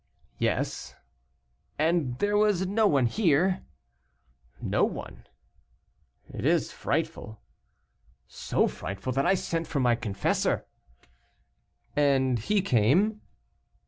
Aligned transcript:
"Yes." 0.39 0.95
"And 1.77 2.17
there 2.17 2.35
was 2.35 2.65
no 2.65 2.87
one 2.87 3.05
here?" 3.05 3.63
"No 4.59 4.83
one." 4.83 5.27
"It 6.27 6.43
is 6.43 6.71
frightful." 6.71 7.39
"So 8.27 8.67
frightful, 8.67 9.13
that 9.13 9.27
I 9.27 9.35
sent 9.35 9.67
for 9.67 9.79
my 9.79 9.93
confessor." 9.93 10.65
"And 11.95 12.39
he 12.39 12.63
came?" 12.63 13.21